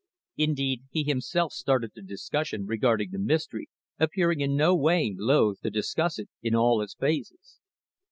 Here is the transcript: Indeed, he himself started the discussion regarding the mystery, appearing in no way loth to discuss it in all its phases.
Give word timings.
Indeed, 0.35 0.85
he 0.89 1.03
himself 1.03 1.53
started 1.53 1.91
the 1.93 2.01
discussion 2.01 2.65
regarding 2.65 3.11
the 3.11 3.19
mystery, 3.19 3.69
appearing 3.99 4.39
in 4.41 4.55
no 4.55 4.75
way 4.75 5.13
loth 5.15 5.61
to 5.61 5.69
discuss 5.69 6.17
it 6.17 6.29
in 6.41 6.55
all 6.55 6.81
its 6.81 6.95
phases. 6.95 7.59